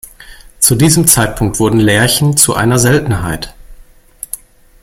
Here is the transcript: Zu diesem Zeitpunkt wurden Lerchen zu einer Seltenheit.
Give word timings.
Zu 0.57 0.73
diesem 0.73 1.05
Zeitpunkt 1.05 1.59
wurden 1.59 1.79
Lerchen 1.79 2.35
zu 2.35 2.55
einer 2.55 2.79
Seltenheit. 2.79 3.53